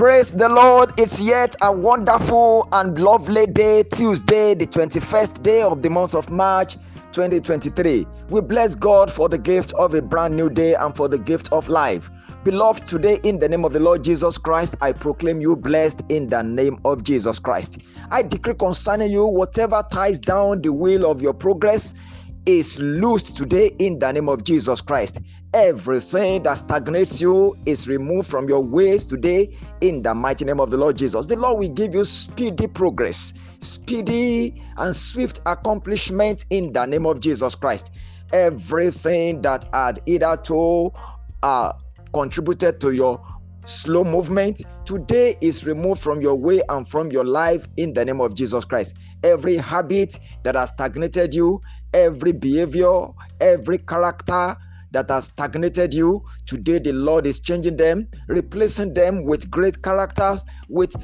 Praise 0.00 0.32
the 0.32 0.48
Lord. 0.48 0.98
It's 0.98 1.20
yet 1.20 1.54
a 1.60 1.70
wonderful 1.70 2.66
and 2.72 2.98
lovely 2.98 3.44
day, 3.44 3.82
Tuesday, 3.82 4.54
the 4.54 4.66
21st 4.66 5.42
day 5.42 5.60
of 5.60 5.82
the 5.82 5.90
month 5.90 6.14
of 6.14 6.30
March 6.30 6.78
2023. 7.12 8.06
We 8.30 8.40
bless 8.40 8.74
God 8.74 9.12
for 9.12 9.28
the 9.28 9.36
gift 9.36 9.74
of 9.74 9.92
a 9.92 10.00
brand 10.00 10.34
new 10.34 10.48
day 10.48 10.72
and 10.72 10.96
for 10.96 11.06
the 11.06 11.18
gift 11.18 11.52
of 11.52 11.68
life. 11.68 12.10
Beloved, 12.44 12.86
today 12.86 13.20
in 13.24 13.40
the 13.40 13.48
name 13.50 13.62
of 13.62 13.74
the 13.74 13.80
Lord 13.80 14.02
Jesus 14.02 14.38
Christ, 14.38 14.74
I 14.80 14.92
proclaim 14.92 15.42
you 15.42 15.54
blessed 15.54 16.00
in 16.08 16.30
the 16.30 16.40
name 16.40 16.80
of 16.86 17.02
Jesus 17.02 17.38
Christ. 17.38 17.76
I 18.10 18.22
decree 18.22 18.54
concerning 18.54 19.10
you 19.10 19.26
whatever 19.26 19.84
ties 19.92 20.18
down 20.18 20.62
the 20.62 20.72
wheel 20.72 21.10
of 21.10 21.20
your 21.20 21.34
progress 21.34 21.94
is 22.46 22.80
loosed 22.80 23.36
today 23.36 23.76
in 23.78 23.98
the 23.98 24.10
name 24.12 24.30
of 24.30 24.44
Jesus 24.44 24.80
Christ. 24.80 25.20
Everything 25.52 26.44
that 26.44 26.54
stagnates 26.54 27.20
you 27.20 27.56
is 27.66 27.88
removed 27.88 28.30
from 28.30 28.48
your 28.48 28.62
ways 28.62 29.04
today 29.04 29.58
in 29.80 30.00
the 30.00 30.14
mighty 30.14 30.44
name 30.44 30.60
of 30.60 30.70
the 30.70 30.76
Lord 30.76 30.96
Jesus. 30.96 31.26
The 31.26 31.34
Lord 31.34 31.58
will 31.58 31.70
give 31.70 31.92
you 31.92 32.04
speedy 32.04 32.68
progress, 32.68 33.34
speedy 33.58 34.62
and 34.76 34.94
swift 34.94 35.40
accomplishment 35.46 36.44
in 36.50 36.72
the 36.72 36.86
name 36.86 37.04
of 37.04 37.18
Jesus 37.18 37.56
Christ. 37.56 37.90
Everything 38.32 39.42
that 39.42 39.66
had 39.72 40.00
either 40.06 40.36
to 40.44 40.92
uh, 41.42 41.72
contributed 42.14 42.80
to 42.82 42.92
your 42.92 43.20
slow 43.64 44.04
movement 44.04 44.62
today 44.84 45.36
is 45.40 45.66
removed 45.66 46.00
from 46.00 46.20
your 46.20 46.36
way 46.36 46.62
and 46.68 46.86
from 46.86 47.10
your 47.10 47.24
life 47.24 47.66
in 47.76 47.92
the 47.92 48.04
name 48.04 48.20
of 48.20 48.34
Jesus 48.34 48.64
Christ. 48.64 48.94
Every 49.24 49.56
habit 49.56 50.20
that 50.44 50.54
has 50.54 50.68
stagnated 50.70 51.34
you, 51.34 51.60
every 51.92 52.30
behavior, 52.30 53.08
every 53.40 53.78
character 53.78 54.56
that 54.92 55.10
has 55.10 55.26
stagnated 55.26 55.94
you, 55.94 56.24
today 56.46 56.78
the 56.78 56.92
Lord 56.92 57.26
is 57.26 57.40
changing 57.40 57.76
them, 57.76 58.08
replacing 58.28 58.94
them 58.94 59.24
with 59.24 59.50
great 59.50 59.82
characters, 59.82 60.46
with 60.68 60.94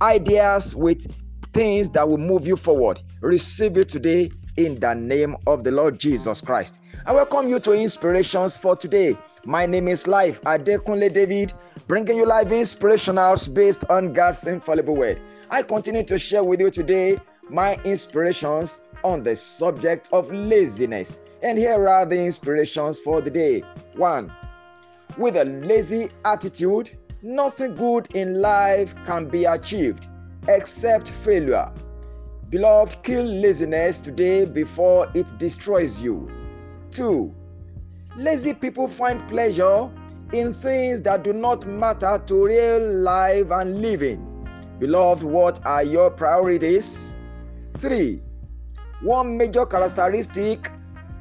ideas, 0.00 0.74
with 0.74 1.06
things 1.52 1.88
that 1.90 2.08
will 2.08 2.18
move 2.18 2.46
you 2.46 2.56
forward. 2.56 3.00
Receive 3.20 3.76
it 3.78 3.88
today 3.88 4.30
in 4.56 4.78
the 4.80 4.94
name 4.94 5.36
of 5.46 5.64
the 5.64 5.70
Lord 5.70 5.98
Jesus 5.98 6.40
Christ. 6.40 6.80
I 7.06 7.12
welcome 7.12 7.48
you 7.48 7.60
to 7.60 7.72
Inspirations 7.72 8.56
for 8.56 8.76
today. 8.76 9.16
My 9.46 9.66
name 9.66 9.88
is 9.88 10.06
Life 10.06 10.40
Adekunle 10.42 11.12
David, 11.12 11.52
bringing 11.86 12.16
you 12.16 12.26
live 12.26 12.48
inspirationals 12.48 13.52
based 13.52 13.84
on 13.90 14.12
God's 14.12 14.46
infallible 14.46 14.96
word. 14.96 15.20
I 15.50 15.62
continue 15.62 16.02
to 16.04 16.18
share 16.18 16.42
with 16.42 16.60
you 16.60 16.70
today 16.70 17.18
my 17.50 17.74
inspirations 17.84 18.80
on 19.04 19.22
the 19.22 19.36
subject 19.36 20.08
of 20.12 20.32
laziness. 20.32 21.20
And 21.44 21.58
here 21.58 21.90
are 21.90 22.06
the 22.06 22.18
inspirations 22.18 22.98
for 22.98 23.20
the 23.20 23.30
day. 23.30 23.62
1. 23.96 24.32
With 25.18 25.36
a 25.36 25.44
lazy 25.44 26.08
attitude, 26.24 26.96
nothing 27.20 27.74
good 27.74 28.08
in 28.16 28.40
life 28.40 28.94
can 29.04 29.28
be 29.28 29.44
achieved 29.44 30.08
except 30.48 31.10
failure. 31.10 31.70
Beloved, 32.48 33.02
kill 33.02 33.26
laziness 33.26 33.98
today 33.98 34.46
before 34.46 35.10
it 35.12 35.36
destroys 35.36 36.02
you. 36.02 36.30
2. 36.92 37.34
Lazy 38.16 38.54
people 38.54 38.88
find 38.88 39.28
pleasure 39.28 39.90
in 40.32 40.54
things 40.54 41.02
that 41.02 41.24
do 41.24 41.34
not 41.34 41.66
matter 41.66 42.22
to 42.24 42.46
real 42.46 42.80
life 43.02 43.50
and 43.50 43.82
living. 43.82 44.48
Beloved, 44.78 45.22
what 45.22 45.60
are 45.66 45.84
your 45.84 46.10
priorities? 46.10 47.14
3. 47.80 48.22
One 49.02 49.36
major 49.36 49.66
characteristic 49.66 50.70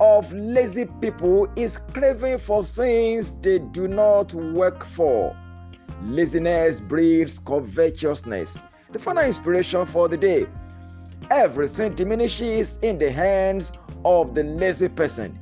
of 0.04 0.34
lazy 0.34 0.86
people 1.02 1.48
is 1.56 1.78
craving 1.94 2.38
for 2.38 2.64
things 2.64 3.40
they 3.40 3.60
do 3.60 3.88
not 3.88 4.34
work 4.34 4.86
for. 4.86 5.36
Laziness 6.04 6.82
breeds 6.82 7.40
covetousness. 7.40 8.60
The 8.92 9.00
final 9.00 9.24
inspiration 9.24 9.86
for 9.86 10.10
the 10.10 10.18
day 10.18 10.48
everything 11.32 11.96
diminishes 11.96 12.78
in 12.82 12.98
the 12.98 13.10
hands 13.10 13.72
of 14.04 14.36
the 14.36 14.44
lazy 14.44 14.90
person 14.90 15.40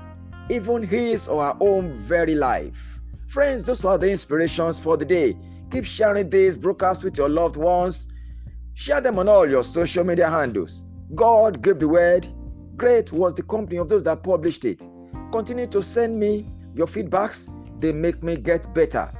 even 0.51 0.83
his 0.83 1.27
or 1.27 1.43
her 1.43 1.57
own 1.61 1.93
very 1.93 2.35
life. 2.35 2.99
Friends, 3.27 3.63
those 3.63 3.85
are 3.85 3.97
the 3.97 4.11
inspirations 4.11 4.79
for 4.79 4.97
the 4.97 5.05
day. 5.05 5.37
Keep 5.71 5.85
sharing 5.85 6.29
these 6.29 6.57
broadcasts 6.57 7.03
with 7.03 7.17
your 7.17 7.29
loved 7.29 7.55
ones. 7.55 8.09
Share 8.73 8.99
them 8.99 9.17
on 9.17 9.29
all 9.29 9.49
your 9.49 9.63
social 9.63 10.03
media 10.03 10.29
handles. 10.29 10.85
God 11.15 11.61
gave 11.61 11.79
the 11.79 11.87
word. 11.87 12.27
Great 12.77 13.11
was 13.11 13.33
the 13.33 13.43
company 13.43 13.77
of 13.77 13.89
those 13.89 14.03
that 14.03 14.23
published 14.23 14.65
it. 14.65 14.81
Continue 15.31 15.67
to 15.67 15.81
send 15.81 16.19
me 16.19 16.49
your 16.75 16.87
feedbacks, 16.87 17.49
they 17.79 17.91
make 17.91 18.23
me 18.23 18.37
get 18.37 18.73
better. 18.73 19.11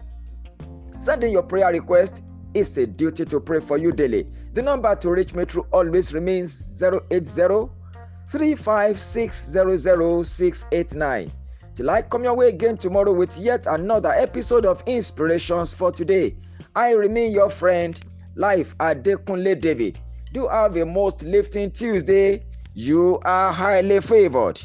Sending 0.99 1.31
your 1.31 1.43
prayer 1.43 1.71
request 1.71 2.23
is 2.53 2.77
a 2.77 2.85
duty 2.85 3.25
to 3.25 3.39
pray 3.39 3.59
for 3.59 3.77
you 3.77 3.91
daily. 3.91 4.27
The 4.53 4.61
number 4.61 4.95
to 4.95 5.09
reach 5.09 5.33
me 5.33 5.45
through 5.45 5.67
always 5.71 6.13
remains 6.13 6.81
080 6.81 7.69
356 8.29 9.55
Till 11.73 11.89
I 11.89 12.01
come 12.01 12.23
your 12.23 12.35
way 12.35 12.49
again 12.49 12.77
tomorrow 12.77 13.13
with 13.13 13.37
yet 13.37 13.65
another 13.67 14.11
episode 14.11 14.65
of 14.65 14.83
Inspirations 14.85 15.73
for 15.73 15.91
Today. 15.91 16.35
I 16.75 16.91
remain 16.91 17.31
your 17.31 17.49
friend, 17.49 17.99
Life 18.35 18.77
Adekunle 18.77 19.59
David. 19.59 19.99
Do 20.33 20.47
have 20.47 20.75
a 20.77 20.85
most 20.85 21.23
lifting 21.23 21.71
Tuesday. 21.71 22.45
You 22.73 23.19
are 23.23 23.53
highly 23.53 24.01
favored. 24.01 24.61